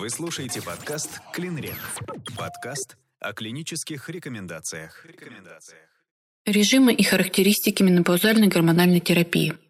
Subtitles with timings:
[0.00, 1.76] Вы слушаете подкаст «Клинрек».
[2.34, 5.04] Подкаст о клинических рекомендациях.
[6.46, 9.58] Режимы и характеристики менопаузальной гормональной терапии–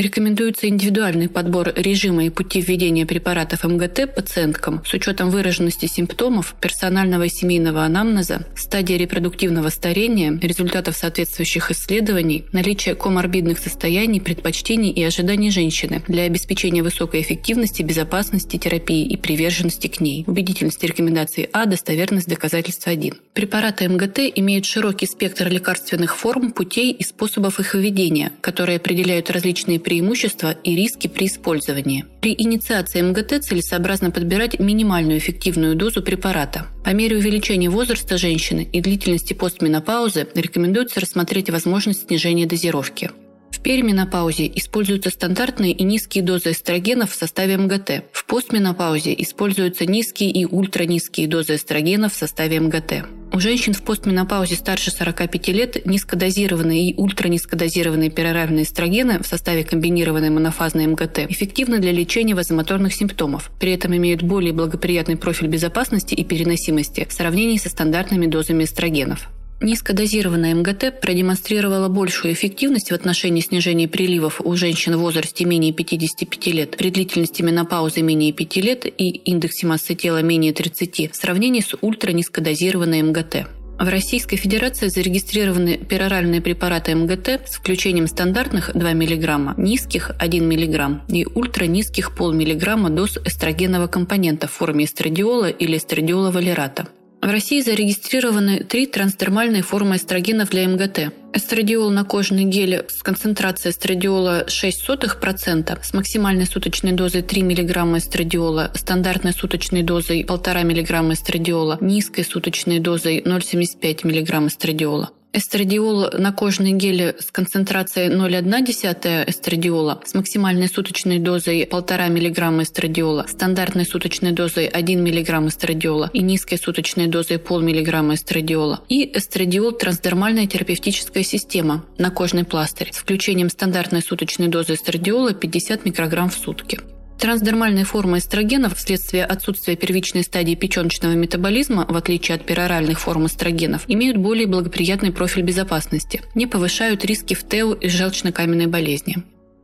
[0.00, 7.24] Рекомендуется индивидуальный подбор режима и пути введения препаратов МГТ пациенткам с учетом выраженности симптомов, персонального
[7.24, 15.50] и семейного анамнеза, стадии репродуктивного старения, результатов соответствующих исследований, наличия коморбидных состояний, предпочтений и ожиданий
[15.50, 20.22] женщины для обеспечения высокой эффективности, безопасности терапии и приверженности к ней.
[20.28, 23.14] Убедительность рекомендации А, достоверность доказательства 1.
[23.34, 29.80] Препараты МГТ имеют широкий спектр лекарственных форм, путей и способов их введения, которые определяют различные
[29.88, 32.04] преимущества и риски при использовании.
[32.20, 36.66] При инициации МГТ целесообразно подбирать минимальную эффективную дозу препарата.
[36.84, 43.12] По мере увеличения возраста женщины и длительности постменопаузы рекомендуется рассмотреть возможность снижения дозировки.
[43.50, 48.04] В перименопаузе используются стандартные и низкие дозы эстрогенов в составе МГТ.
[48.12, 53.06] В постменопаузе используются низкие и ультранизкие дозы эстрогенов в составе МГТ.
[53.30, 60.30] У женщин в постменопаузе старше 45 лет низкодозированные и ультранизкодозированные пероральные эстрогены в составе комбинированной
[60.30, 66.24] монофазной МГТ эффективны для лечения вазомоторных симптомов, при этом имеют более благоприятный профиль безопасности и
[66.24, 69.28] переносимости в сравнении со стандартными дозами эстрогенов.
[69.60, 76.46] Низкодозированная МГТ продемонстрировала большую эффективность в отношении снижения приливов у женщин в возрасте менее 55
[76.54, 81.60] лет при длительности менопаузы менее 5 лет и индексе массы тела менее 30 в сравнении
[81.60, 83.48] с ультранизкодозированной МГТ.
[83.80, 91.02] В Российской Федерации зарегистрированы пероральные препараты МГТ с включением стандартных 2 мг, низких 1 мг
[91.08, 96.88] и ультранизких полмиллиграмма доз эстрогенного компонента в форме эстрадиола или эстрадиола валерата.
[97.20, 101.12] В России зарегистрированы три трансдермальные формы эстрогенов для МГТ.
[101.34, 108.70] Эстрадиол на кожный гель с концентрацией эстрадиола 0,06% с максимальной суточной дозой 3 мг эстрадиола,
[108.74, 115.10] стандартной суточной дозой 1,5 мг эстрадиола, низкой суточной дозой 0,75 мг эстрадиола.
[115.30, 123.26] Эстрадиол на кожной геле с концентрацией 0,1 эстрадиола с максимальной суточной дозой 1,5 мг эстрадиола,
[123.28, 128.80] стандартной суточной дозой 1 мг эстрадиола и низкой суточной дозой 0,5 мг эстрадиола.
[128.88, 135.84] И эстрадиол трансдермальная терапевтическая система на кожный пластырь с включением стандартной суточной дозы эстрадиола 50
[135.84, 136.80] микрограмм в сутки.
[137.18, 143.82] Трансдермальные формы эстрогенов вследствие отсутствия первичной стадии печеночного метаболизма, в отличие от пероральных форм эстрогенов,
[143.88, 149.16] имеют более благоприятный профиль безопасности, не повышают риски в ТЭУ и желчно-каменной болезни.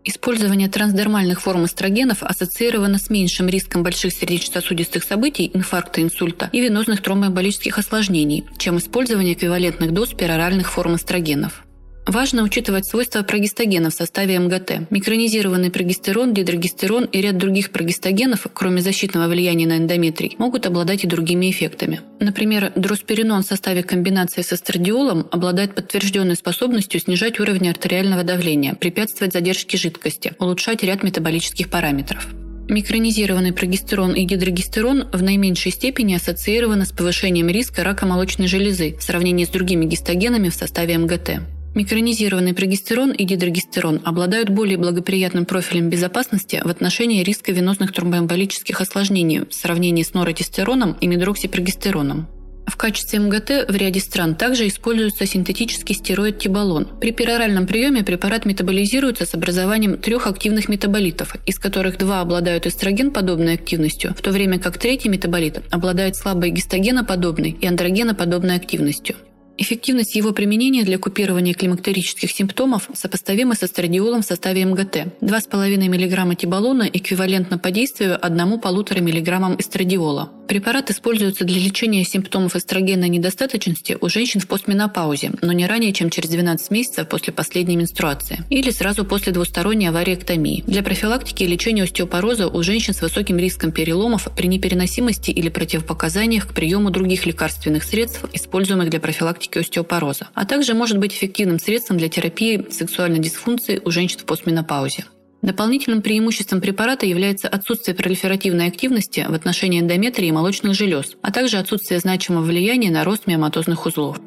[0.03, 7.03] Использование трансдермальных форм эстрогенов ассоциировано с меньшим риском больших сердечно-сосудистых событий, инфаркта, инсульта и венозных
[7.03, 11.65] тромбоэмболических осложнений, чем использование эквивалентных доз пероральных форм эстрогенов.
[12.07, 14.91] Важно учитывать свойства прогестогена в составе МГТ.
[14.91, 21.07] Микронизированный прогестерон, дидрогестерон и ряд других прогестогенов, кроме защитного влияния на эндометрий, могут обладать и
[21.07, 22.03] другими эффектами.
[22.21, 29.33] Например, дросперинон в составе комбинации с эстрадиолом обладает подтвержденной способностью снижать уровень артериального давления, препятствовать
[29.33, 32.29] задержке жидкости, улучшать ряд метаболических параметров.
[32.69, 39.03] Микронизированный прогестерон и дидрогестерон в наименьшей степени ассоциированы с повышением риска рака молочной железы в
[39.03, 41.54] сравнении с другими гистогенами в составе МГТ.
[41.75, 49.41] Микронизированный прогестерон и дидрогестерон обладают более благоприятным профилем безопасности в отношении риска венозных тромбоэмболических осложнений
[49.51, 52.29] в сравнении с норотестероном и медроксипрогестероном.
[52.67, 56.89] В качестве МГТ в ряде стран также используется синтетический стероид тибалон.
[57.01, 63.55] При пероральном приеме препарат метаболизируется с образованием трех активных метаболитов, из которых два обладают эстроген-подобной
[63.55, 69.17] активностью, в то время как третий метаболит обладает слабой гистогеноподобной и андрогеноподобной активностью.
[69.57, 75.07] Эффективность его применения для купирования климактерических симптомов сопоставима с эстрадиолом в составе МГТ.
[75.21, 80.33] 2,5 мг тибалона эквивалентно по действию 1,5 мг эстрадиола.
[80.49, 86.11] Препарат используется для лечения симптомов эстрогенной недостаточности у женщин в постменопаузе, но не ранее, чем
[86.11, 90.65] через 12 месяцев после последней менструации или сразу после двусторонней авариэктомии.
[90.67, 96.49] Для профилактики и лечения остеопороза у женщин с высоким риском переломов при непереносимости или противопоказаниях
[96.49, 101.59] к приему других лекарственных средств, используемых для профилактики профилактики остеопороза, а также может быть эффективным
[101.59, 105.05] средством для терапии сексуальной дисфункции у женщин в постменопаузе.
[105.43, 111.59] Дополнительным преимуществом препарата является отсутствие пролиферативной активности в отношении эндометрии и молочных желез, а также
[111.59, 114.19] отсутствие значимого влияния на рост миоматозных узлов.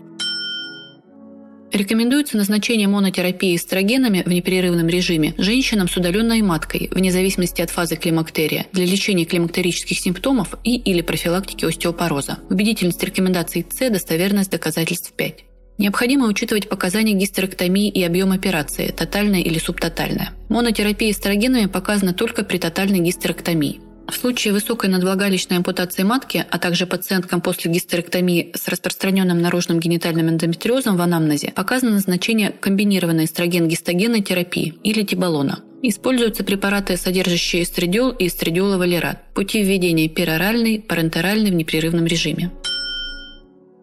[1.71, 7.97] Рекомендуется назначение монотерапии эстрогенами в непрерывном режиме женщинам с удаленной маткой, вне зависимости от фазы
[7.97, 12.39] климактерия, для лечения климактерических симптомов и или профилактики остеопороза.
[12.49, 15.43] Убедительность рекомендаций С, достоверность доказательств 5.
[15.77, 20.31] Необходимо учитывать показания гистерэктомии и объем операции, тотальная или субтотальная.
[20.49, 23.79] Монотерапия эстрогенами показана только при тотальной гистерэктомии.
[24.07, 30.30] В случае высокой надвлагалищной ампутации матки, а также пациенткам после гистерэктомии с распространенным наружным генитальным
[30.30, 35.59] эндометриозом в анамнезе показано назначение комбинированной эстроген-гистогенной терапии или тибалона.
[35.83, 39.33] Используются препараты, содержащие эстрадиол и эстрадиоловалерат.
[39.33, 42.51] Пути введения пероральный, парентеральный в непрерывном режиме.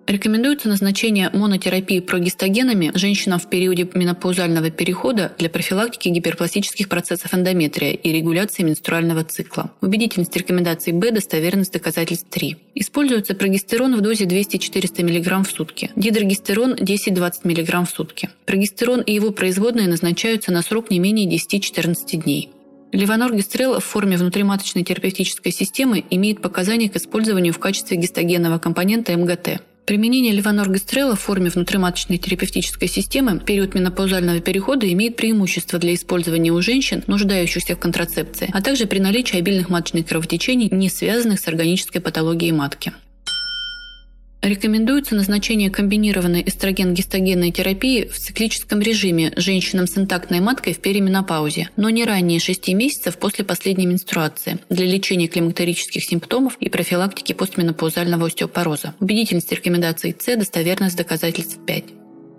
[0.07, 8.13] Рекомендуется назначение монотерапии прогестогенами женщинам в периоде менопаузального перехода для профилактики гиперпластических процессов эндометрия и
[8.13, 9.73] регуляции менструального цикла.
[9.81, 12.57] Убедительность рекомендаций Б, достоверность доказательств 3.
[12.75, 18.29] Используется прогестерон в дозе 200-400 мг в сутки, дидрогестерон 10-20 мг в сутки.
[18.45, 22.51] Прогестерон и его производные назначаются на срок не менее 10-14 дней.
[22.93, 29.63] Левоноргестрел в форме внутриматочной терапевтической системы имеет показания к использованию в качестве гистогенного компонента МГТ.
[29.87, 36.53] Применение левоноргестрела в форме внутриматочной терапевтической системы в период менопаузального перехода имеет преимущество для использования
[36.53, 41.49] у женщин, нуждающихся в контрацепции, а также при наличии обильных маточных кровотечений, не связанных с
[41.49, 42.95] органической патологией матки.
[44.45, 51.89] Рекомендуется назначение комбинированной эстроген-гистогенной терапии в циклическом режиме женщинам с интактной маткой в перименопаузе, но
[51.89, 58.95] не ранее 6 месяцев после последней менструации для лечения климактерических симптомов и профилактики постменопаузального остеопороза.
[59.01, 61.85] Убедительность рекомендаций С, достоверность доказательств 5.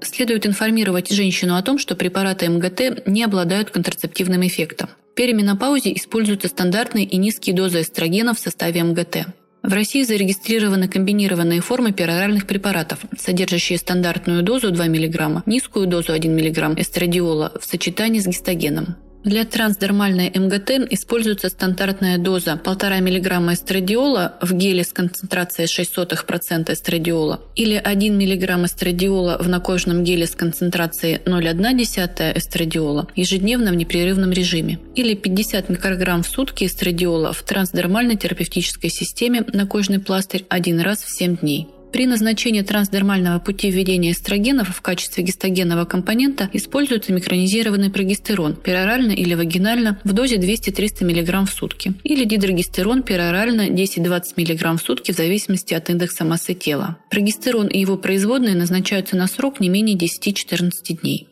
[0.01, 4.89] Следует информировать женщину о том, что препараты МГТ не обладают контрацептивным эффектом.
[5.11, 9.25] В перименопаузе используются стандартные и низкие дозы эстрогена в составе МГТ.
[9.65, 16.31] В России зарегистрированы комбинированные формы пероральных препаратов, содержащие стандартную дозу 2 мг, низкую дозу 1
[16.31, 18.95] мг эстрадиола в сочетании с гистогеном.
[19.25, 27.41] Для трансдермальной МГТ используется стандартная доза 1,5 мг эстрадиола в геле с концентрацией 0,06% эстрадиола
[27.55, 34.77] или 1 мг эстрадиола в накожном геле с концентрацией 0,1% эстрадиола ежедневно в непрерывном режиме
[34.93, 40.99] или 50 микрограмм в сутки эстрадиола в трансдермальной терапевтической системе на кожный пластырь один раз
[40.99, 41.67] в 7 дней.
[41.91, 49.33] При назначении трансдермального пути введения эстрогенов в качестве гистогенного компонента используется микронизированный прогестерон перорально или
[49.33, 55.15] вагинально в дозе 200-300 мг в сутки или дидрогестерон перорально 10-20 мг в сутки в
[55.15, 56.97] зависимости от индекса массы тела.
[57.09, 60.71] Прогестерон и его производные назначаются на срок не менее 10-14
[61.01, 61.27] дней.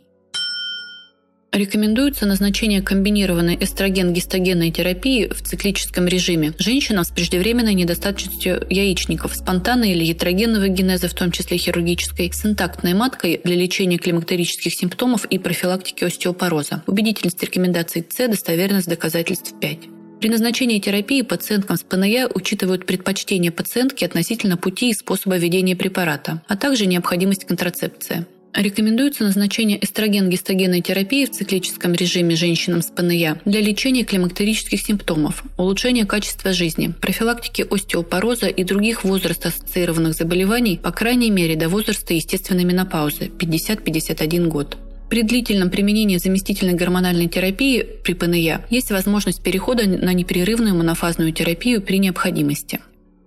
[1.53, 10.03] Рекомендуется назначение комбинированной эстроген-гистогенной терапии в циклическом режиме женщинам с преждевременной недостаточностью яичников, спонтанной или
[10.03, 16.03] ятрогенного генеза, в том числе хирургической, с интактной маткой для лечения климактерических симптомов и профилактики
[16.03, 16.81] остеопороза.
[16.87, 19.77] Убедительность рекомендаций С, достоверность доказательств 5.
[20.21, 26.41] При назначении терапии пациенткам с ПНЯ учитывают предпочтение пациентки относительно пути и способа введения препарата,
[26.47, 28.25] а также необходимость контрацепции.
[28.55, 36.05] Рекомендуется назначение эстроген-гистогенной терапии в циклическом режиме женщинам с ПНЯ для лечения климактерических симптомов, улучшения
[36.05, 43.31] качества жизни, профилактики остеопороза и других возраст-ассоциированных заболеваний, по крайней мере до возраста естественной менопаузы
[43.39, 44.77] 50-51 год.
[45.09, 51.81] При длительном применении заместительной гормональной терапии при ПНЯ есть возможность перехода на непрерывную монофазную терапию
[51.81, 52.79] при необходимости.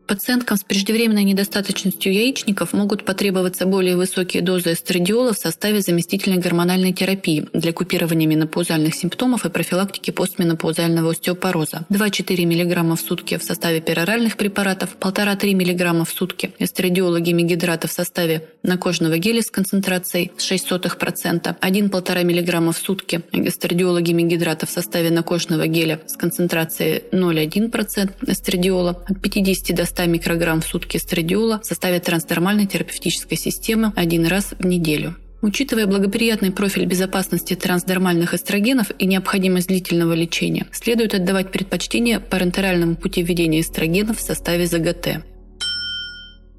[0.06, 6.92] Пациенткам с преждевременной недостаточностью яичников могут потребоваться более высокие дозы эстрадиола в составе заместительной гормональной
[6.92, 11.86] терапии для купирования менопаузальных симптомов и профилактики постменопаузального остеопороза.
[11.90, 17.92] 2-4 мг в сутки в составе пероральных препаратов, 1,5-3 мг в сутки эстрадиола гемигидрата в
[17.92, 25.66] составе накожного геля с концентрацией 0,06%, 1-1,5 мг в сутки эстрадиола гемигидрата в составе накожного
[25.66, 32.00] геля с концентрацией 0,1% эстрадиола от 50 до 100 микрограмм в сутки эстрадиола в составе
[32.00, 35.16] трансдермальной терапевтической системы один раз в неделю.
[35.40, 43.22] Учитывая благоприятный профиль безопасности трансдермальных эстрогенов и необходимость длительного лечения, следует отдавать предпочтение парентеральному пути
[43.22, 45.24] введения эстрогенов в составе ЗГТ.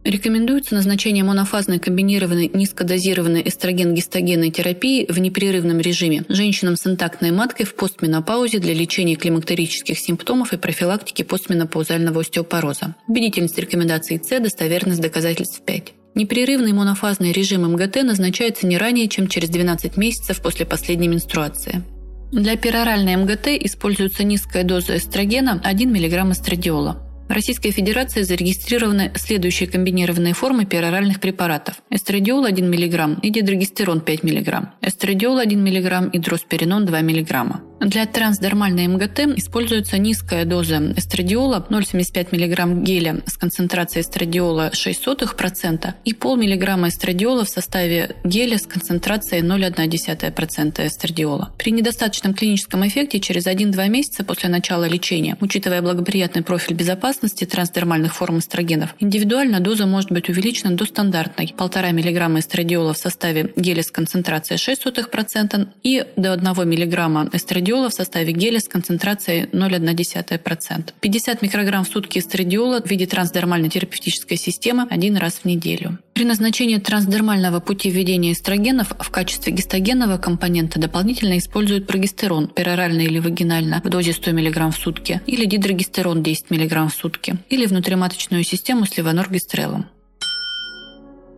[0.08, 7.76] Рекомендуется назначение монофазной комбинированной низкодозированной эстроген-гистогенной терапии в непрерывном режиме женщинам с интактной маткой в
[7.76, 12.96] постменопаузе для лечения климактерических симптомов и профилактики постменопаузального остеопороза.
[13.10, 15.94] Убедительность рекомендаций С, достоверность доказательств 5.
[16.16, 21.84] Непрерывный монофазный режим МГТ назначается не ранее, чем через 12 месяцев после последней менструации.
[22.32, 27.07] Для пероральной МГТ используется низкая доза эстрогена 1 мг эстрадиола.
[27.28, 31.76] В Российской Федерации зарегистрированы следующие комбинированные формы пероральных препаратов.
[31.90, 34.70] Эстрадиол 1 мг и дидрогестерон 5 мг.
[34.82, 37.62] Эстрадиол 1 мг и дросперинон 2 мг.
[37.80, 46.14] Для трансдермальной МГТ используется низкая доза эстрадиола 0,75 мг геля с концентрацией эстрадиола 0,06% и
[46.14, 51.54] полмиллиграмма эстрадиола в составе геля с концентрацией 0,1% эстрадиола.
[51.60, 58.16] При недостаточном клиническом эффекте через 1-2 месяца после начала лечения, учитывая благоприятный профиль безопасности трансдермальных
[58.16, 63.84] форм эстрогенов, индивидуально доза может быть увеличена до стандартной 1,5 мг эстрадиола в составе геля
[63.84, 70.94] с концентрацией 0,06% и до 1 мг эстрадиола в составе геля с концентрацией 0,1%.
[71.00, 76.00] 50 микрограмм в сутки эстрадиола в виде трансдермальной терапевтической системы один раз в неделю.
[76.14, 83.20] При назначении трансдермального пути введения эстрогенов в качестве гистогенного компонента дополнительно используют прогестерон перорально или
[83.20, 87.07] вагинально в дозе 100 мг в сутки или дидрогестерон 10 мг в сутки
[87.50, 89.88] или внутриматочную систему с левоноргестрелом.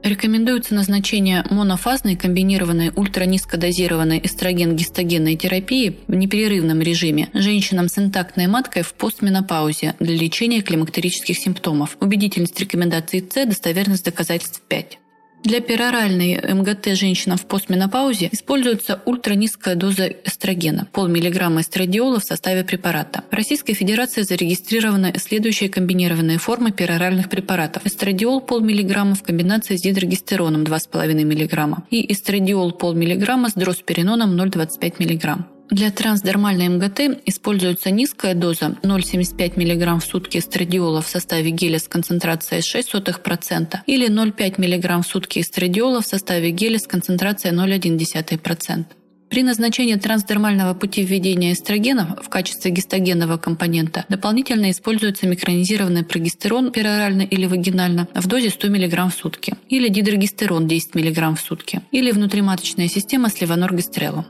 [0.01, 8.93] Рекомендуется назначение монофазной комбинированной ультранизкодозированной эстроген-гистогенной терапии в непрерывном режиме женщинам с интактной маткой в
[8.93, 11.97] постменопаузе для лечения климактерических симптомов.
[11.99, 14.99] Убедительность рекомендаций С, достоверность доказательств 5.
[15.43, 23.24] Для пероральной МГТ женщинам в постменопаузе используется ультранизкая доза эстрогена– полмиллиграмма эстрадиола в составе препарата.
[23.31, 27.86] В Российской Федерации зарегистрированы следующие комбинированные формы пероральных препаратов.
[27.86, 35.46] Эстрадиол полмиллиграмма в комбинации с дидрогестероном 2,5 мг и эстрадиол полмиллиграмма с дроспериноном 0,25 мг.
[35.69, 41.88] Для трансдермальной МГТ используется низкая доза 0,75 мг в сутки эстрадиола в составе геля с
[41.88, 48.85] концентрацией 0,06% или 0,5 мг в сутки эстрадиола в составе геля с концентрацией 0,1%.
[49.29, 57.21] При назначении трансдермального пути введения эстрогенов в качестве гистогенного компонента дополнительно используется микронизированный прогестерон перорально
[57.21, 62.09] или вагинально в дозе 100 мг в сутки или дидрогестерон 10 мг в сутки или
[62.11, 64.25] внутриматочная система с левоноргестрелом.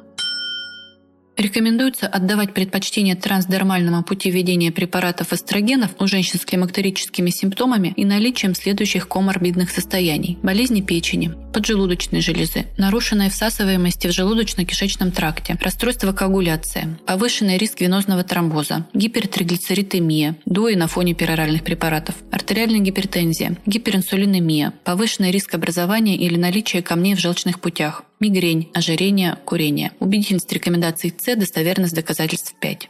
[1.40, 8.54] Рекомендуется отдавать предпочтение трансдермальному пути введения препаратов эстрогенов у женщин с климактерическими симптомами и наличием
[8.54, 17.58] следующих коморбидных состояний– болезни печени, поджелудочной железы, нарушенной всасываемости в желудочно-кишечном тракте, расстройство коагуляции, повышенный
[17.58, 26.18] риск венозного тромбоза, гипертриглицеритемия, дуи на фоне пероральных препаратов, артериальная гипертензия, гиперинсулинемия, повышенный риск образования
[26.18, 29.92] или наличия камней в желчных путях, мигрень, ожирение, курение.
[30.00, 32.90] Убедительность рекомендаций С, достоверность доказательств 5.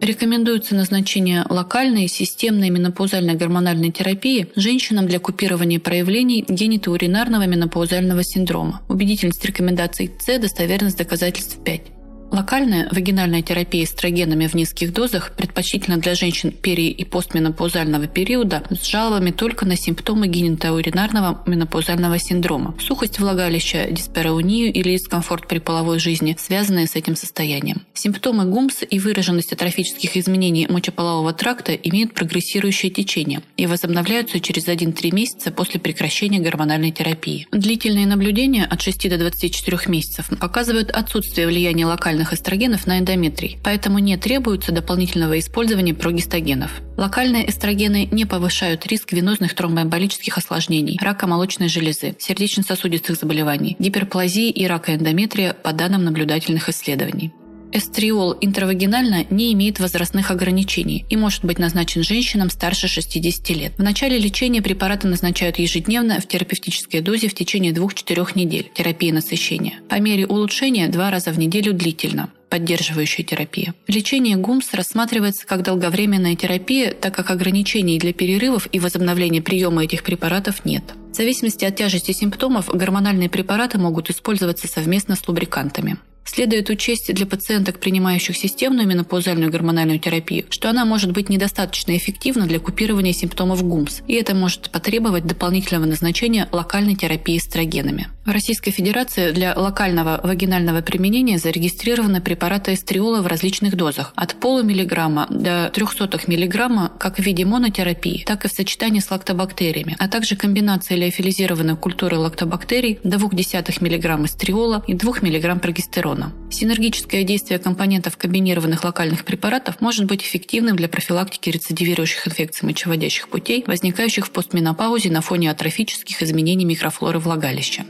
[0.00, 8.80] Рекомендуется назначение локальной системной менопаузальной гормональной терапии женщинам для купирования проявлений генитоуринарного менопаузального синдрома.
[8.88, 11.99] Убедительность рекомендаций С, достоверность доказательств 5.
[12.30, 18.86] Локальная вагинальная терапия эстрогенами в низких дозах предпочтительна для женщин пери- и постменопаузального периода с
[18.86, 26.36] жалобами только на симптомы генитоуринарного менопаузального синдрома, сухость влагалища, диспераунию или дискомфорт при половой жизни,
[26.38, 27.82] связанные с этим состоянием.
[27.94, 35.12] Симптомы ГУМС и выраженность атрофических изменений мочеполового тракта имеют прогрессирующее течение и возобновляются через 1-3
[35.12, 37.48] месяца после прекращения гормональной терапии.
[37.50, 43.58] Длительные наблюдения от 6 до 24 месяцев показывают отсутствие влияния локальной локальных эстрогенов на эндометрий,
[43.64, 46.70] поэтому не требуется дополнительного использования прогестогенов.
[46.96, 54.66] Локальные эстрогены не повышают риск венозных тромбоэмболических осложнений, рака молочной железы, сердечно-сосудистых заболеваний, гиперплазии и
[54.66, 57.32] рака эндометрия по данным наблюдательных исследований.
[57.72, 63.72] Эстриол интравагинально не имеет возрастных ограничений и может быть назначен женщинам старше 60 лет.
[63.78, 69.74] В начале лечения препараты назначают ежедневно в терапевтической дозе в течение 2-4 недель терапии насыщения.
[69.88, 73.74] По мере улучшения два раза в неделю длительно поддерживающая терапия.
[73.86, 80.02] Лечение ГУМС рассматривается как долговременная терапия, так как ограничений для перерывов и возобновления приема этих
[80.02, 80.82] препаратов нет.
[81.12, 85.98] В зависимости от тяжести симптомов гормональные препараты могут использоваться совместно с лубрикантами.
[86.24, 92.46] Следует учесть для пациенток, принимающих системную менопаузальную гормональную терапию, что она может быть недостаточно эффективна
[92.46, 98.08] для купирования симптомов ГУМС, и это может потребовать дополнительного назначения локальной терапии эстрогенами.
[98.24, 105.26] В Российской Федерации для локального вагинального применения зарегистрированы препараты эстриола в различных дозах от полумиллиграмма
[105.30, 110.36] до 300 миллиграмма как в виде монотерапии, так и в сочетании с лактобактериями, а также
[110.36, 116.34] комбинации леофилизированной культуры лактобактерий до 0,2 мг эстриола и 2 мг прогестерона.
[116.50, 123.64] Синергическое действие компонентов комбинированных локальных препаратов может быть эффективным для профилактики рецидивирующих инфекций мочеводящих путей,
[123.66, 127.84] возникающих в постменопаузе на фоне атрофических изменений микрофлоры влагалища.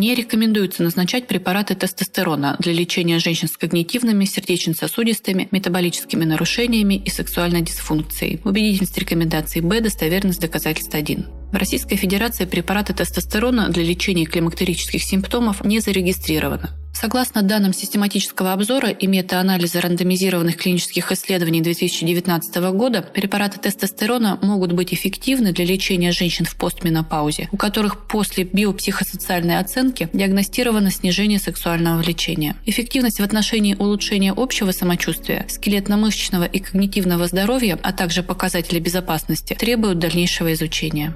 [0.00, 7.60] Не рекомендуется назначать препараты тестостерона для лечения женщин с когнитивными, сердечно-сосудистыми, метаболическими нарушениями и сексуальной
[7.60, 8.40] дисфункцией.
[8.42, 11.26] Убедительность рекомендаций Б, достоверность доказательств 1.
[11.52, 16.70] В Российской Федерации препараты тестостерона для лечения климактерических симптомов не зарегистрированы.
[16.92, 24.92] Согласно данным систематического обзора и метаанализа рандомизированных клинических исследований 2019 года, препараты тестостерона могут быть
[24.92, 32.56] эффективны для лечения женщин в постменопаузе, у которых после биопсихосоциальной оценки диагностировано снижение сексуального влечения.
[32.66, 39.98] Эффективность в отношении улучшения общего самочувствия, скелетно-мышечного и когнитивного здоровья, а также показатели безопасности требуют
[39.98, 41.14] дальнейшего изучения.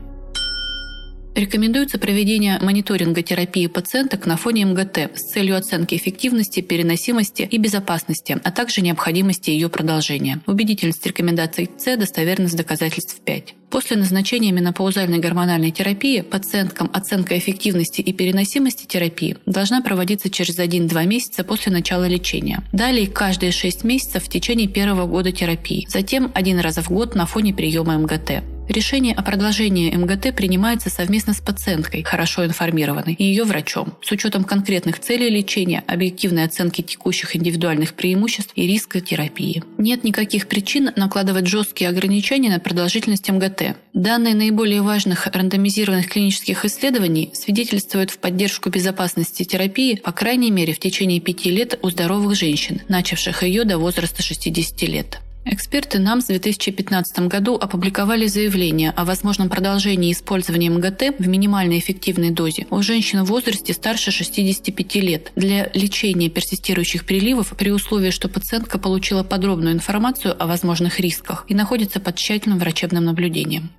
[1.34, 8.38] Рекомендуется проведение мониторинга терапии пациенток на фоне МГТ с целью оценки эффективности, переносимости и безопасности,
[8.44, 10.40] а также необходимости ее продолжения.
[10.46, 13.54] Убедительность рекомендаций С, достоверность доказательств 5.
[13.68, 21.04] После назначения менопаузальной гормональной терапии пациенткам оценка эффективности и переносимости терапии должна проводиться через 1-2
[21.04, 22.62] месяца после начала лечения.
[22.72, 25.86] Далее каждые 6 месяцев в течение первого года терапии.
[25.88, 28.53] Затем один раз в год на фоне приема МГТ.
[28.68, 34.44] Решение о продолжении МГТ принимается совместно с пациенткой, хорошо информированной, и ее врачом, с учетом
[34.44, 39.62] конкретных целей лечения, объективной оценки текущих индивидуальных преимуществ и риска терапии.
[39.76, 43.76] Нет никаких причин накладывать жесткие ограничения на продолжительность МГТ.
[43.92, 50.78] Данные наиболее важных рандомизированных клинических исследований свидетельствуют в поддержку безопасности терапии, по крайней мере, в
[50.78, 55.20] течение пяти лет у здоровых женщин, начавших ее до возраста 60 лет.
[55.46, 62.30] Эксперты НАМ в 2015 году опубликовали заявление о возможном продолжении использования МГТ в минимальной эффективной
[62.30, 68.30] дозе у женщин в возрасте старше 65 лет для лечения персистирующих приливов при условии, что
[68.30, 73.70] пациентка получила подробную информацию о возможных рисках и находится под тщательным врачебным наблюдением.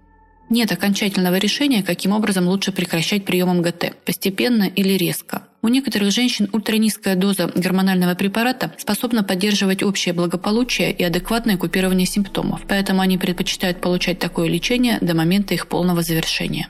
[0.50, 5.48] Нет окончательного решения, каким образом лучше прекращать прием МГТ– постепенно или резко.
[5.64, 12.62] У некоторых женщин ультранизкая доза гормонального препарата способна поддерживать общее благополучие и адекватное купирование симптомов,
[12.68, 16.70] поэтому они предпочитают получать такое лечение до момента их полного завершения.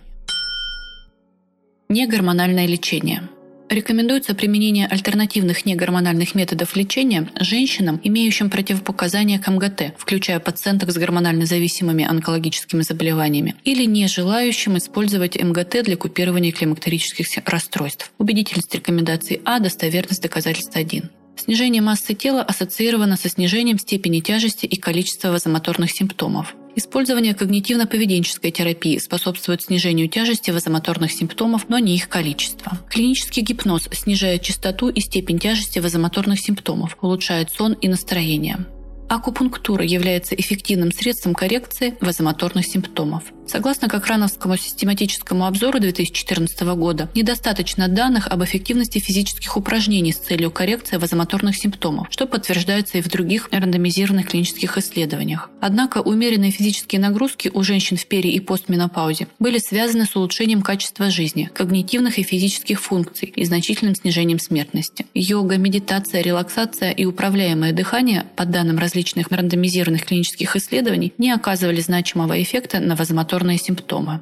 [1.89, 3.24] Негормональное лечение–
[3.69, 11.45] Рекомендуется применение альтернативных негормональных методов лечения женщинам, имеющим противопоказания к МГТ, включая пациенток с гормонально
[11.45, 18.12] зависимыми онкологическими заболеваниями, или не желающим использовать МГТ для купирования климактерических расстройств.
[18.19, 21.10] Убедительность рекомендаций А, достоверность доказательств 1.
[21.36, 26.56] Снижение массы тела ассоциировано со снижением степени тяжести и количества вазомоторных симптомов.
[26.78, 32.80] Использование когнитивно-поведенческой терапии способствует снижению тяжести вазомоторных симптомов, но не их количества.
[32.90, 38.66] Клинический гипноз снижает частоту и степень тяжести вазомоторных симптомов, улучшает сон и настроение.
[39.08, 43.24] Акупунктура является эффективным средством коррекции вазомоторных симптомов.
[43.47, 50.97] Согласно Кохрановскому систематическому обзору 2014 года, недостаточно данных об эффективности физических упражнений с целью коррекции
[50.97, 55.49] вазомоторных симптомов, что подтверждается и в других рандомизированных клинических исследованиях.
[55.62, 61.12] Однако умеренные физические нагрузки у женщин в пери- и постменопаузе были связаны с улучшением качества
[61.12, 65.05] жизни, когнитивных и физических функций и значительным снижением смертности.
[65.13, 72.41] Йога, медитация, релаксация и управляемое дыхание, по данным различных рандомизированных клинических исследований, не оказывали значимого
[72.41, 74.21] эффекта на вазомоторные рефлекторные симптомы.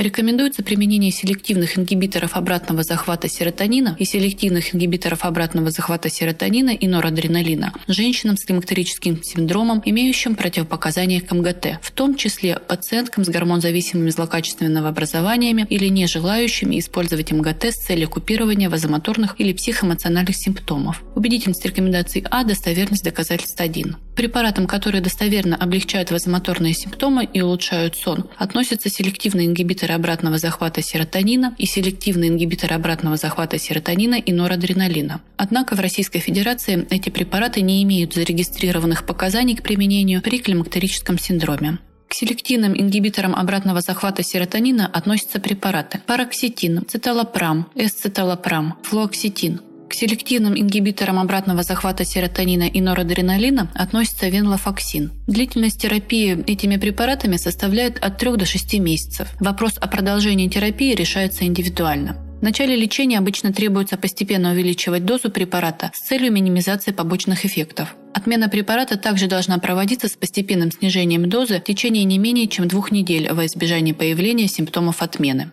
[0.00, 7.74] Рекомендуется применение селективных ингибиторов обратного захвата серотонина и селективных ингибиторов обратного захвата серотонина и норадреналина
[7.86, 14.88] женщинам с климактерическим синдромом, имеющим противопоказания к МГТ, в том числе пациенткам с гормонзависимыми злокачественными
[14.88, 21.02] образованиями или не желающими использовать МГТ с целью купирования вазомоторных или психоэмоциональных симптомов.
[21.14, 23.96] Убедительность рекомендаций А, достоверность доказательств 1.
[24.16, 30.82] Препаратам, которые достоверно облегчают вазомоторные симптомы и улучшают сон, относятся селективные ингибиторы ингибиторы обратного захвата
[30.82, 35.20] серотонина и селективные ингибиторы обратного захвата серотонина и норадреналина.
[35.36, 41.78] Однако в Российской Федерации эти препараты не имеют зарегистрированных показаний к применению при климактерическом синдроме.
[42.08, 51.18] К селективным ингибиторам обратного захвата серотонина относятся препараты пароксетин, циталопрам, эсциталопрам, флуоксетин, к селективным ингибиторам
[51.18, 55.10] обратного захвата серотонина и норадреналина относится венлофоксин.
[55.26, 59.28] Длительность терапии этими препаратами составляет от 3 до 6 месяцев.
[59.40, 62.16] Вопрос о продолжении терапии решается индивидуально.
[62.40, 67.96] В начале лечения обычно требуется постепенно увеличивать дозу препарата с целью минимизации побочных эффектов.
[68.14, 72.92] Отмена препарата также должна проводиться с постепенным снижением дозы в течение не менее чем двух
[72.92, 75.50] недель во избежание появления симптомов отмены.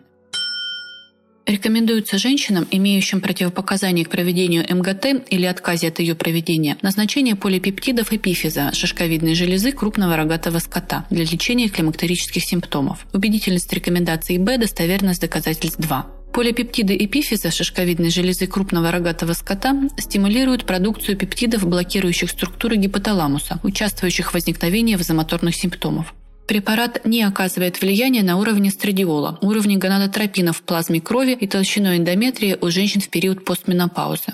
[1.47, 8.73] Рекомендуется женщинам, имеющим противопоказания к проведению МГТ или отказе от ее проведения, назначение полипептидов эпифиза
[8.73, 13.07] шишковидной железы крупного рогатого скота для лечения климактерических симптомов.
[13.13, 16.07] Убедительность рекомендаций Б, достоверность доказательств 2.
[16.33, 24.33] Полипептиды эпифиза шишковидной железы крупного рогатого скота стимулируют продукцию пептидов, блокирующих структуры гипоталамуса, участвующих в
[24.33, 26.13] возникновении вазомоторных симптомов.
[26.47, 32.57] Препарат не оказывает влияния на уровень эстрадиола, уровни гонадотропина в плазме крови и толщину эндометрии
[32.61, 34.33] у женщин в период постменопаузы.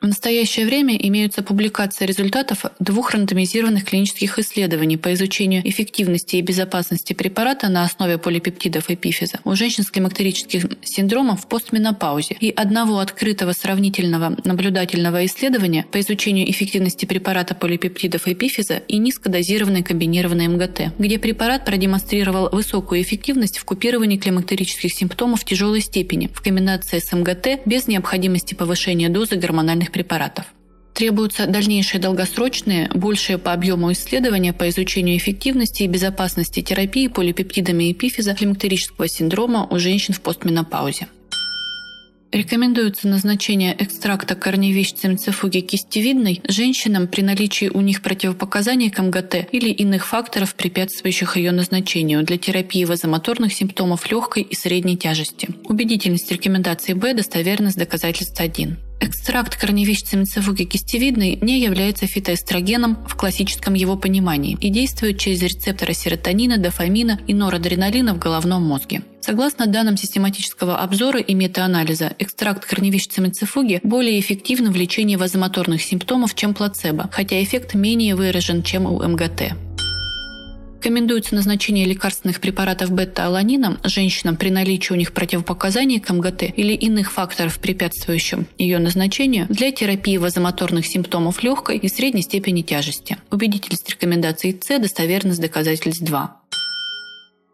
[0.00, 7.14] В настоящее время имеются публикации результатов двух рандомизированных клинических исследований по изучению эффективности и безопасности
[7.14, 13.50] препарата на основе полипептидов эпифиза у женщин с климактерическим синдромом в постменопаузе и одного открытого
[13.50, 21.64] сравнительного наблюдательного исследования по изучению эффективности препарата полипептидов эпифиза и низкодозированной комбинированной МГТ, где препарат
[21.64, 28.54] продемонстрировал высокую эффективность в купировании климактерических симптомов тяжелой степени в комбинации с МГТ без необходимости
[28.54, 30.46] повышения дозы гормональных лекарственных препаратов.
[30.94, 38.34] Требуются дальнейшие долгосрочные, большие по объему исследования по изучению эффективности и безопасности терапии полипептидами эпифиза
[38.34, 41.06] климактерического синдрома у женщин в постменопаузе.
[42.32, 49.70] Рекомендуется назначение экстракта корневищ цимцифуги кистевидной женщинам при наличии у них противопоказаний к МГТ или
[49.70, 55.48] иных факторов, препятствующих ее назначению для терапии вазомоторных симптомов легкой и средней тяжести.
[55.64, 58.87] Убедительность рекомендации Б, достоверность доказательств 1.
[59.00, 65.94] Экстракт корневищ цимицевуги кистевидной не является фитоэстрогеном в классическом его понимании и действует через рецепторы
[65.94, 69.02] серотонина, дофамина и норадреналина в головном мозге.
[69.20, 76.34] Согласно данным систематического обзора и метаанализа, экстракт корневищ цимицефуги более эффективен в лечении вазомоторных симптомов,
[76.34, 79.52] чем плацебо, хотя эффект менее выражен, чем у МГТ.
[80.78, 87.10] Рекомендуется назначение лекарственных препаратов бета-аланина женщинам при наличии у них противопоказаний к МГТ или иных
[87.10, 93.16] факторов, препятствующих ее назначению, для терапии вазомоторных симптомов легкой и средней степени тяжести.
[93.32, 96.36] Убедительность рекомендаций С, достоверность доказательств 2.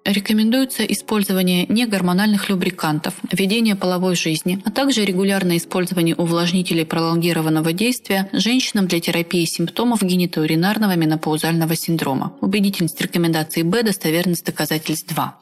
[0.05, 8.87] Рекомендуется использование негормональных любрикантов, ведение половой жизни, а также регулярное использование увлажнителей пролонгированного действия женщинам
[8.87, 12.37] для терапии симптомов генитоуринарного менопаузального синдрома.
[12.43, 15.39] Убедительность рекомендаций Б, достоверность доказательств 2.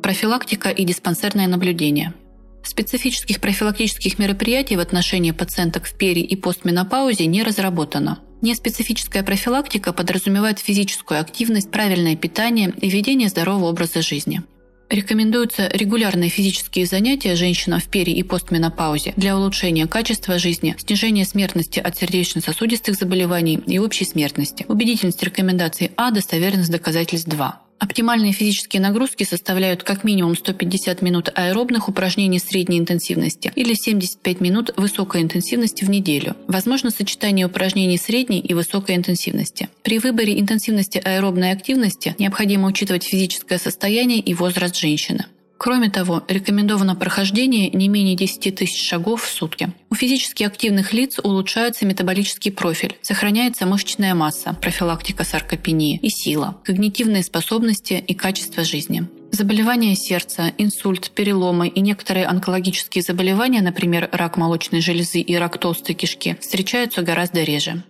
[0.00, 2.14] Профилактика и диспансерное наблюдение.
[2.62, 8.20] Специфических профилактических мероприятий в отношении пациенток в пери- и постменопаузе не разработано.
[8.44, 14.42] Неспецифическая профилактика подразумевает физическую активность, правильное питание и ведение здорового образа жизни.
[14.90, 21.80] Рекомендуются регулярные физические занятия женщинам в пери- и постменопаузе для улучшения качества жизни, снижения смертности
[21.80, 24.66] от сердечно-сосудистых заболеваний и общей смертности.
[24.68, 27.63] Убедительность рекомендаций А, достоверность доказательств 2.
[27.78, 34.72] Оптимальные физические нагрузки составляют как минимум 150 минут аэробных упражнений средней интенсивности или 75 минут
[34.76, 36.36] высокой интенсивности в неделю.
[36.46, 39.68] Возможно сочетание упражнений средней и высокой интенсивности.
[39.82, 45.26] При выборе интенсивности аэробной активности необходимо учитывать физическое состояние и возраст женщины.
[45.56, 49.72] Кроме того, рекомендовано прохождение не менее 10 тысяч шагов в сутки.
[49.90, 57.22] У физически активных лиц улучшается метаболический профиль, сохраняется мышечная масса, профилактика саркопении и сила, когнитивные
[57.22, 59.06] способности и качество жизни.
[59.30, 65.94] Заболевания сердца, инсульт, переломы и некоторые онкологические заболевания, например, рак молочной железы и рак толстой
[65.94, 67.82] кишки, встречаются гораздо реже.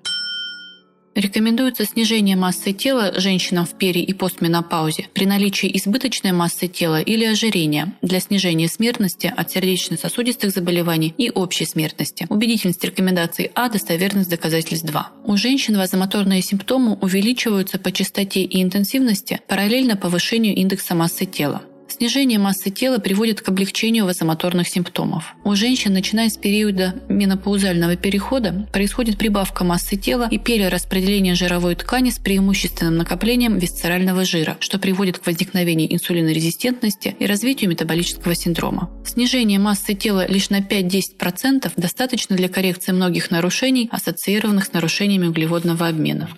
[1.15, 7.25] Рекомендуется снижение массы тела женщинам в пери- и постменопаузе при наличии избыточной массы тела или
[7.25, 12.27] ожирения для снижения смертности от сердечно-сосудистых заболеваний и общей смертности.
[12.31, 15.13] Убедительность рекомендаций А, достоверность доказательств 2.
[15.25, 21.63] У женщин вазомоторные симптомы увеличиваются по частоте и интенсивности параллельно повышению индекса массы тела.
[21.89, 25.35] Снижение массы тела приводит к облегчению вазомоторных симптомов.
[25.45, 32.11] У женщин, начиная с периода менопаузального перехода, происходит прибавка массы тела и перераспределение жировой ткани
[32.11, 38.91] с преимущественным накоплением висцерального жира, что приводит к возникновению инсулинорезистентности и развитию метаболического синдрома.
[39.05, 45.89] Снижение массы тела лишь на 5-10% достаточно для коррекции многих нарушений, ассоциированных с нарушениями углеводного
[45.89, 46.29] обмена.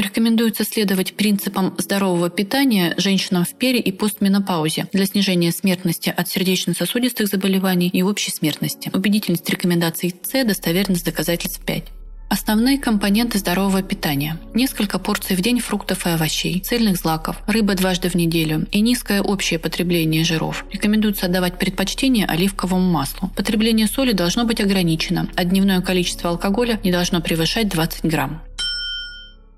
[0.00, 7.28] Рекомендуется следовать принципам здорового питания женщинам в пере- и постменопаузе для снижения смертности от сердечно-сосудистых
[7.28, 8.90] заболеваний и общей смертности.
[8.94, 11.84] Убедительность рекомендаций С, достоверность доказательств 5.
[12.30, 14.38] Основные компоненты здорового питания.
[14.54, 19.20] Несколько порций в день фруктов и овощей, цельных злаков, рыба дважды в неделю и низкое
[19.20, 20.64] общее потребление жиров.
[20.72, 23.30] Рекомендуется отдавать предпочтение оливковому маслу.
[23.36, 28.40] Потребление соли должно быть ограничено, а дневное количество алкоголя не должно превышать 20 грамм.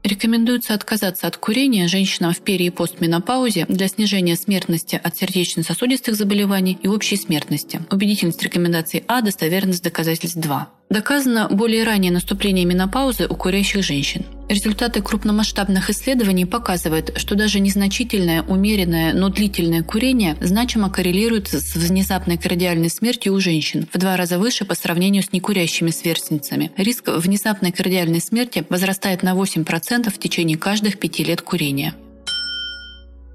[0.04, 6.76] Рекомендуется отказаться от курения женщинам в перии- и постменопаузе для снижения смертности от сердечно-сосудистых заболеваний
[6.82, 7.80] и общей смертности.
[7.88, 10.70] Убедительность рекомендаций А, достоверность доказательств 2.
[10.92, 14.26] Доказано более раннее наступление менопаузы у курящих женщин.
[14.50, 22.36] Результаты крупномасштабных исследований показывают, что даже незначительное, умеренное, но длительное курение значимо коррелирует с внезапной
[22.36, 26.70] кардиальной смертью у женщин в два раза выше по сравнению с некурящими сверстницами.
[26.76, 31.94] Риск внезапной кардиальной смерти возрастает на 8% в течение каждых пяти лет курения.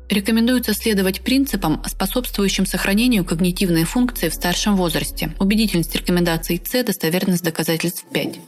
[0.09, 5.31] Рекомендуется следовать принципам, способствующим сохранению когнитивной функции в старшем возрасте.
[5.39, 8.39] Убедительность рекомендаций С, достоверность доказательств 5.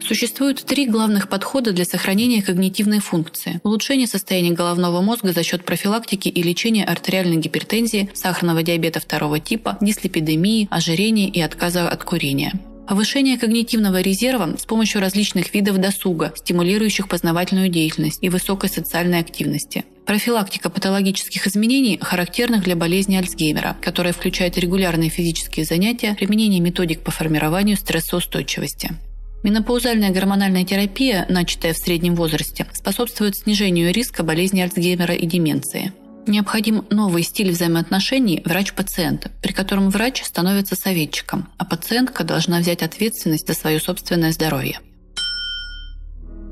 [0.00, 3.60] Существует три главных подхода для сохранения когнитивной функции.
[3.62, 9.78] Улучшение состояния головного мозга за счет профилактики и лечения артериальной гипертензии, сахарного диабета второго типа,
[9.80, 12.52] дислепидемии, ожирения и отказа от курения.
[12.88, 19.84] Повышение когнитивного резерва с помощью различных видов досуга, стимулирующих познавательную деятельность и высокой социальной активности.
[20.06, 27.10] Профилактика патологических изменений, характерных для болезни Альцгеймера, которая включает регулярные физические занятия, применение методик по
[27.10, 28.92] формированию стрессоустойчивости.
[29.42, 35.92] Менопаузальная гормональная терапия, начатая в среднем возрасте, способствует снижению риска болезни Альцгеймера и деменции.
[36.28, 43.46] Необходим новый стиль взаимоотношений врач-пациент, при котором врач становится советчиком, а пациентка должна взять ответственность
[43.46, 44.80] за свое собственное здоровье.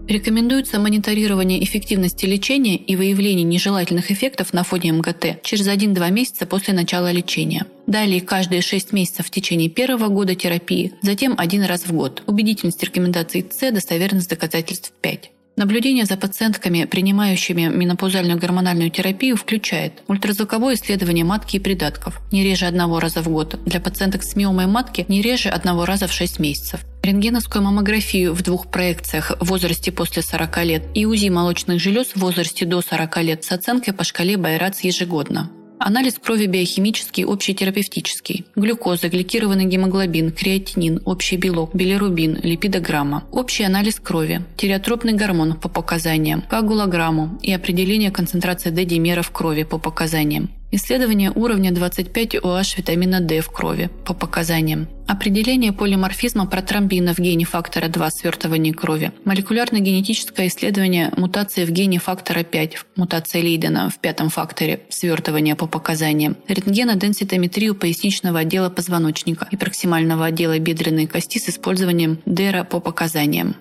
[0.06, 6.74] Рекомендуется мониторирование эффективности лечения и выявление нежелательных эффектов на фоне МГТ через 1-2 месяца после
[6.74, 7.66] начала лечения.
[7.86, 12.22] Далее каждые 6 месяцев в течение первого года терапии, затем один раз в год.
[12.26, 15.30] Убедительность рекомендаций С, достоверность доказательств 5.
[15.56, 22.66] Наблюдение за пациентками, принимающими менопаузальную гормональную терапию, включает ультразвуковое исследование матки и придатков не реже
[22.66, 26.40] одного раза в год, для пациенток с миомой матки не реже одного раза в 6
[26.40, 32.08] месяцев, рентгеновскую маммографию в двух проекциях в возрасте после 40 лет и УЗИ молочных желез
[32.08, 35.50] в возрасте до 40 лет с оценкой по шкале Байрац ежегодно.
[35.78, 38.46] Анализ крови биохимический, общетерапевтический.
[38.56, 43.24] Глюкоза, гликированный гемоглобин, креатинин, общий белок, билирубин, липидограмма.
[43.32, 44.42] Общий анализ крови.
[44.56, 46.42] Тиреотропный гормон по показаниям.
[46.42, 50.48] Коагулограмму и определение концентрации D-димера в крови по показаниям.
[50.76, 54.88] Исследование уровня 25 OH витамина D в крови по показаниям.
[55.06, 59.12] Определение полиморфизма протромбина в гене фактора 2 свертывания крови.
[59.24, 66.36] Молекулярно-генетическое исследование мутации в гене фактора 5, мутация Лейдена в пятом факторе свертывания по показаниям.
[66.48, 73.54] Рентгеноденситометрию поясничного отдела позвоночника и проксимального отдела бедренной кости с использованием ДЭРа по показаниям.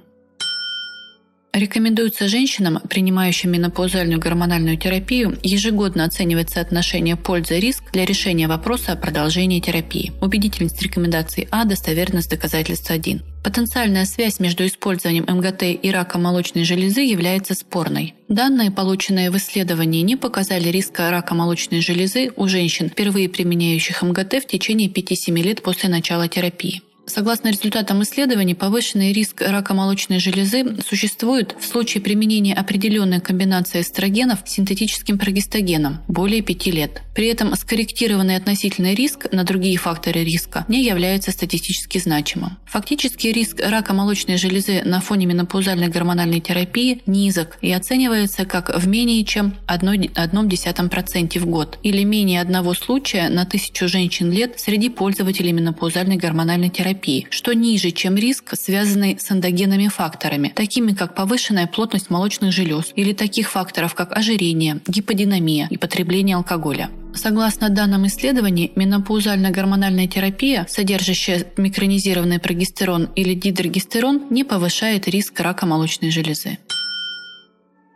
[1.54, 9.60] Рекомендуется женщинам, принимающим менопаузальную гормональную терапию, ежегодно оценивать соотношение пользы-риск для решения вопроса о продолжении
[9.60, 10.14] терапии.
[10.20, 13.22] Убедительность рекомендаций А, достоверность доказательств 1.
[13.44, 18.16] Потенциальная связь между использованием МГТ и раком молочной железы является спорной.
[18.30, 24.44] Данные, полученные в исследовании, не показали риска рака молочной железы у женщин, впервые применяющих МГТ
[24.44, 26.82] в течение 5-7 лет после начала терапии.
[27.06, 34.40] Согласно результатам исследований, повышенный риск рака молочной железы существует в случае применения определенной комбинации эстрогенов
[34.46, 37.02] с синтетическим прогестогеном более 5 лет.
[37.14, 42.58] При этом скорректированный относительный риск на другие факторы риска не является статистически значимым.
[42.66, 48.88] Фактический риск рака молочной железы на фоне менопаузальной гормональной терапии низок и оценивается как в
[48.88, 55.52] менее чем 1,1% в год или менее одного случая на тысячу женщин лет среди пользователей
[55.52, 61.68] менопаузальной гормональной терапии терапии, что ниже, чем риск, связанный с эндогенными факторами, такими как повышенная
[61.68, 66.90] плотность молочных желез или таких факторов, как ожирение, гиподинамия и потребление алкоголя.
[67.16, 75.66] Согласно данным исследований, менопаузальная гормональная терапия, содержащая микронизированный прогестерон или дидрогестерон, не повышает риск рака
[75.66, 76.58] молочной железы.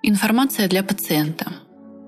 [0.04, 1.48] Информация для пациента.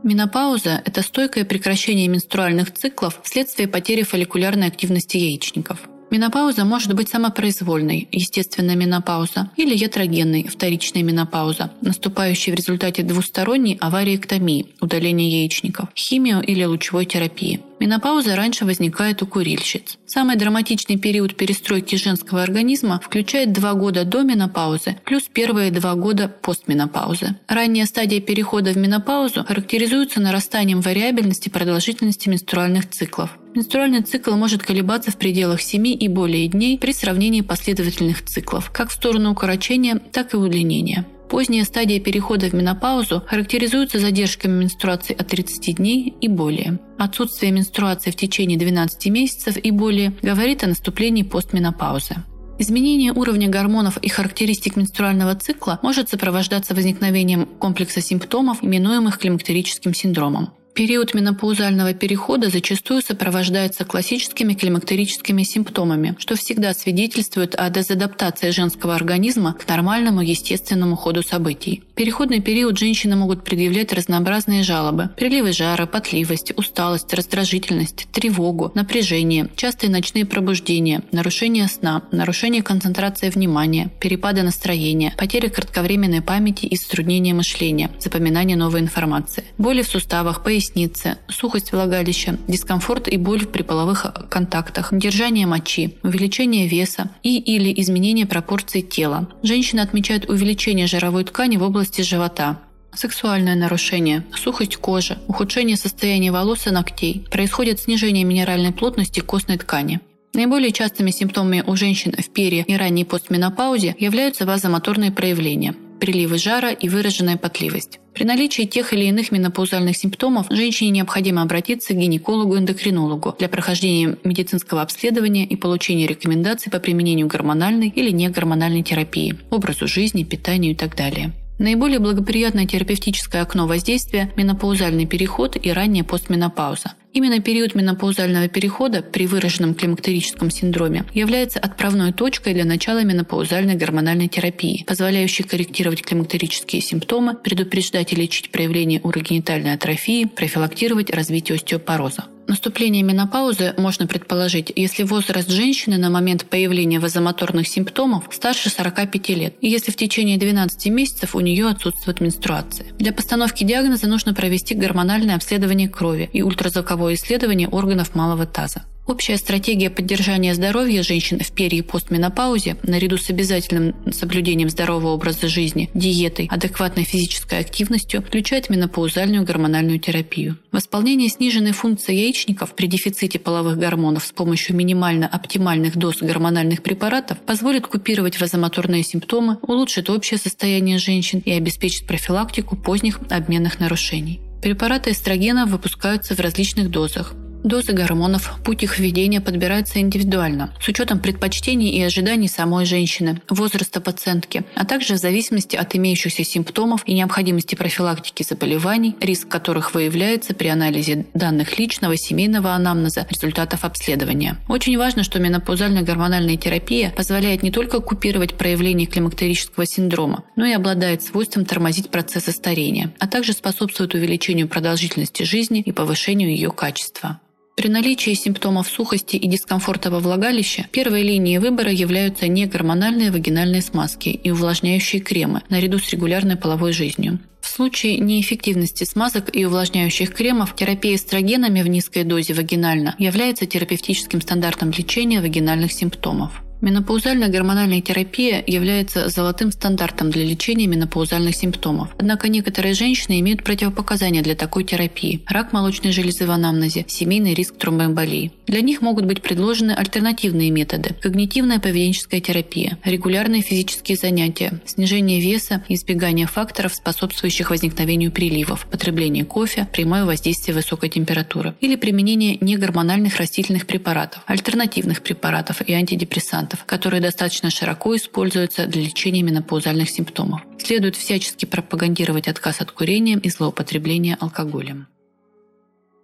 [0.03, 5.89] Менопауза– это стойкое прекращение менструальных циклов вследствие потери фолликулярной активности яичников.
[6.11, 14.73] Менопауза может быть самопроизвольной, естественная менопауза, или ятрогенной, вторичная менопауза, наступающая в результате двусторонней авариэктомии,
[14.81, 17.61] удаления яичников, химио- или лучевой терапии.
[17.79, 19.97] Менопауза раньше возникает у курильщиц.
[20.05, 26.27] Самый драматичный период перестройки женского организма включает два года до менопаузы плюс первые два года
[26.27, 27.35] постменопаузы.
[27.47, 33.37] Ранняя стадия перехода в менопаузу характеризуется нарастанием вариабельности продолжительности менструальных циклов.
[33.55, 38.89] Менструальный цикл может колебаться в пределах 7 и более дней при сравнении последовательных циклов, как
[38.89, 41.05] в сторону укорочения, так и удлинения.
[41.29, 46.79] Поздняя стадия перехода в менопаузу характеризуется задержками менструации от 30 дней и более.
[46.97, 52.15] Отсутствие менструации в течение 12 месяцев и более говорит о наступлении постменопаузы.
[52.57, 60.49] Изменение уровня гормонов и характеристик менструального цикла может сопровождаться возникновением комплекса симптомов, именуемых климактерическим синдромом.
[60.79, 69.55] Период менопаузального перехода зачастую сопровождается классическими климактерическими симптомами, что всегда свидетельствует о дезадаптации женского организма
[69.55, 71.83] к нормальному естественному ходу событий.
[71.91, 79.49] В переходный период женщины могут предъявлять разнообразные жалобы– приливы жара, потливость, усталость, раздражительность, тревогу, напряжение,
[79.57, 87.33] частые ночные пробуждения, нарушение сна, нарушение концентрации внимания, перепады настроения, потеря кратковременной памяти и затруднение
[87.33, 93.63] мышления, запоминание новой информации, боли в суставах, пояснице, пояснице, сухость влагалища, дискомфорт и боль при
[93.63, 99.27] половых контактах, держание мочи, увеличение веса и или изменение пропорций тела.
[99.43, 102.59] Женщины отмечают увеличение жировой ткани в области живота,
[102.91, 109.99] Сексуальное нарушение, сухость кожи, ухудшение состояния волос и ногтей, происходит снижение минеральной плотности костной ткани.
[110.33, 116.71] Наиболее частыми симптомами у женщин в пере и ранней постменопаузе являются вазомоторные проявления– приливы жара
[116.71, 117.99] и выраженная потливость.
[118.19, 124.81] При наличии тех или иных менопаузальных симптомов женщине необходимо обратиться к гинекологу-эндокринологу для прохождения медицинского
[124.81, 130.97] обследования и получения рекомендаций по применению гормональной или негормональной терапии, образу жизни, питанию и так
[130.97, 131.31] далее.
[131.59, 136.95] Наиболее благоприятное терапевтическое окно воздействия– менопаузальный переход и ранняя постменопауза.
[137.11, 144.27] Именно период менопаузального перехода при выраженном климактерическом синдроме является отправной точкой для начала менопаузальной гормональной
[144.27, 152.25] терапии, позволяющей корректировать климактерические симптомы, предупреждать и лечить проявление урогенитальной атрофии, профилактировать развитие остеопороза.
[152.49, 159.53] Наступление менопаузы можно предположить, если возраст женщины на момент появления вазомоторных симптомов старше 45 лет,
[159.61, 162.87] и если в течение 12 месяцев у нее отсутствует менструация.
[162.97, 168.81] Для постановки диагноза нужно провести гормональное обследование крови и ультразвуковое исследование органов малого таза.
[169.09, 175.47] Общая стратегия поддержания здоровья женщин в перии и постменопаузе, наряду с обязательным соблюдением здорового образа
[175.47, 180.59] жизни, диетой, адекватной физической активностью, включает менопаузальную гормональную терапию.
[180.71, 187.39] Восполнение сниженной функции яичников при дефиците половых гормонов с помощью минимально оптимальных доз гормональных препаратов
[187.39, 194.39] позволит купировать вазомоторные симптомы, улучшит общее состояние женщин и обеспечит профилактику поздних обменных нарушений.
[194.61, 197.33] Препараты эстрогена выпускаются в различных дозах.
[197.63, 203.99] Дозы гормонов, путь их введения подбирается индивидуально, с учетом предпочтений и ожиданий самой женщины, возраста
[203.99, 210.53] пациентки, а также в зависимости от имеющихся симптомов и необходимости профилактики заболеваний, риск которых выявляется
[210.53, 214.55] при анализе данных личного, семейного анамнеза, результатов обследования.
[214.69, 220.71] Очень важно, что менопаузальная гормональная терапия позволяет не только купировать проявление климактерического синдрома, но и
[220.71, 227.41] обладает свойством тормозить процессы старения, а также способствует увеличению продолжительности жизни и повышению ее качества.
[227.79, 234.27] При наличии симптомов сухости и дискомфорта во влагалище первой линией выбора являются негормональные вагинальные смазки
[234.27, 237.39] и увлажняющие кремы наряду с регулярной половой жизнью.
[237.61, 244.41] В случае неэффективности смазок и увлажняющих кремов терапия эстрогенами в низкой дозе вагинально является терапевтическим
[244.41, 246.61] стандартом лечения вагинальных симптомов.
[246.81, 252.07] Менопаузальная гормональная терапия является золотым стандартом для лечения менопаузальных симптомов.
[252.17, 257.75] Однако некоторые женщины имеют противопоказания для такой терапии– рак молочной железы в анамнезе, семейный риск
[257.77, 258.53] тромбоэмболии.
[258.65, 265.83] Для них могут быть предложены альтернативные методы– когнитивная поведенческая терапия, регулярные физические занятия, снижение веса
[265.89, 273.85] избегание факторов, способствующих возникновению приливов, потребление кофе, прямое воздействие высокой температуры или применение негормональных растительных
[273.85, 280.61] препаратов, альтернативных препаратов и антидепрессантов препаратов, которые достаточно широко используются для лечения менопаузальных симптомов.
[280.77, 285.07] Следует всячески пропагандировать отказ от курения и злоупотребления алкоголем.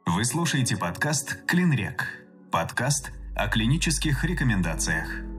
[0.06, 2.26] Вы слушаете подкаст «Клинрек».
[2.52, 5.35] Подкаст о клинических рекомендациях.